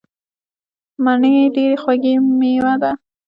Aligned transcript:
مڼې 1.03 1.35
ډیره 1.55 1.77
خوږه 1.81 2.13
میوه 2.39 2.73
ده. 2.81 2.91